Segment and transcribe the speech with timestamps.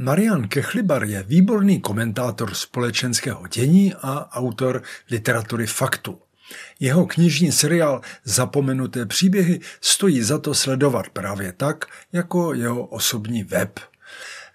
[0.00, 6.18] Marian Kechlibar je výborný komentátor společenského dění a autor literatury faktu.
[6.80, 13.80] Jeho knižní seriál Zapomenuté příběhy stojí za to sledovat právě tak, jako jeho osobní web.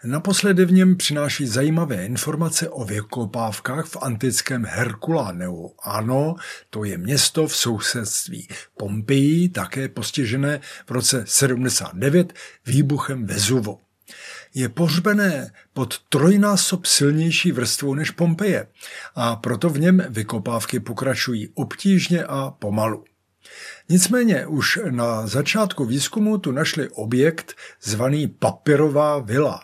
[0.04, 5.70] Naposledy v něm přináší zajímavé informace o vykopávkách v antickém Herkuláneu.
[5.84, 6.36] Ano,
[6.70, 8.48] to je město v sousedství
[8.78, 12.34] Pompeji, také postižené v roce 79
[12.66, 13.80] výbuchem Vezuvo
[14.54, 18.68] je pohřbené pod trojnásob silnější vrstvou než Pompeje
[19.16, 23.04] a proto v něm vykopávky pokračují obtížně a pomalu.
[23.90, 29.62] Nicméně už na začátku výzkumu tu našli objekt zvaný Papyrová vila.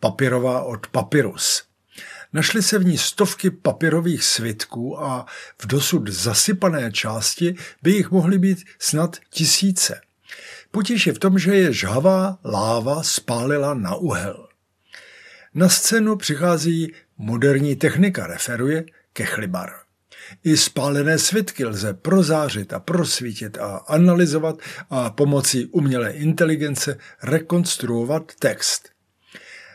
[0.00, 1.62] Papyrová od papyrus.
[2.32, 5.26] Našly se v ní stovky papírových svitků a
[5.62, 10.00] v dosud zasypané části by jich mohly být snad tisíce.
[10.74, 14.48] Potíž je v tom, že je žhavá láva spálila na uhel.
[15.54, 19.70] Na scénu přichází moderní technika, referuje Kechlibar.
[20.44, 24.58] I spálené svitky lze prozářit a prosvítit a analyzovat
[24.90, 28.88] a pomocí umělé inteligence rekonstruovat text.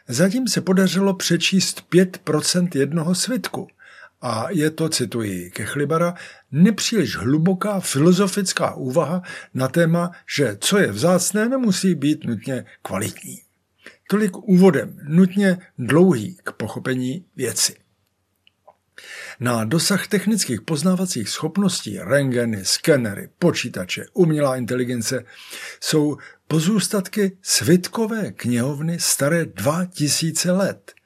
[0.07, 3.67] Zatím se podařilo přečíst 5% jednoho svitku–
[4.21, 6.13] a je to, cituji Kechlibara,
[6.51, 9.21] nepříliš hluboká filozofická úvaha
[9.53, 13.41] na téma, že co je vzácné, nemusí být nutně kvalitní.
[14.09, 17.75] Tolik úvodem, nutně dlouhý k pochopení věci.
[19.39, 25.23] Na dosah technických poznávacích schopností, rengeny, skenery, počítače, umělá inteligence
[25.79, 30.93] jsou pozůstatky svitkové knihovny staré 2000 let–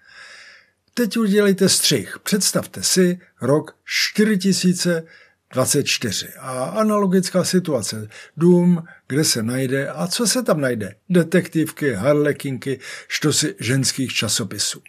[0.95, 2.19] Teď udělejte střih.
[2.23, 8.07] Představte si rok 4024 a analogická situace.
[8.37, 10.95] Dům, kde se najde a co se tam najde?
[11.09, 14.81] Detektivky, harlekinky, štosy ženských časopisů.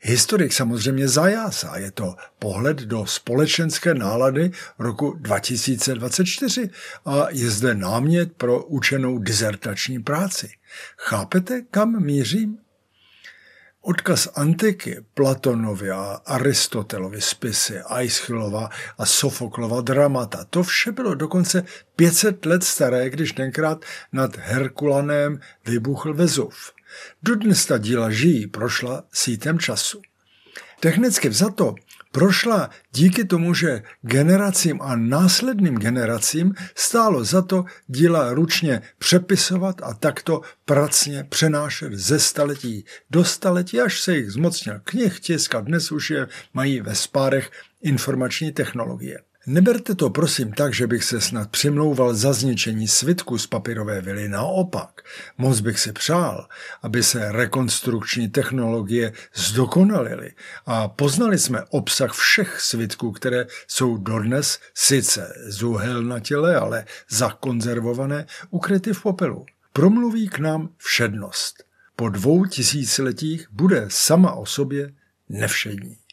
[0.00, 6.70] Historik samozřejmě zajásá, je to pohled do společenské nálady roku 2024
[7.04, 10.50] a je zde námět pro učenou dizertační práci.
[10.96, 12.58] Chápete, kam mířím?
[13.86, 21.62] Odkaz antiky, Platonovi a Aristotelovi spisy, Aischylova a Sofoklova dramata, to vše bylo dokonce
[21.96, 26.54] 500 let staré, když tenkrát nad Herkulanem vybuchl Vezov.
[27.22, 30.02] Dodnes ta díla žijí, prošla sítem času.
[30.80, 31.74] Technicky vzato
[32.16, 39.94] prošla díky tomu, že generacím a následným generacím stálo za to díla ručně přepisovat a
[39.94, 45.92] takto pracně přenášet ze staletí do staletí, až se jich zmocnil knih, tisk a dnes
[45.92, 47.50] už je mají ve spárech
[47.82, 49.18] informační technologie.
[49.48, 54.28] Neberte to prosím tak, že bych se snad přimlouval za zničení svitku z papírové vily.
[54.28, 55.02] Naopak,
[55.38, 56.48] moc bych si přál,
[56.82, 60.32] aby se rekonstrukční technologie zdokonalily
[60.66, 65.34] a poznali jsme obsah všech svitků, které jsou dodnes sice
[66.00, 69.46] na těle, ale zakonzervované, ukryty v popelu.
[69.72, 71.64] Promluví k nám všednost.
[71.96, 74.92] Po dvou tisíciletích bude sama o sobě
[75.28, 76.05] nevšední.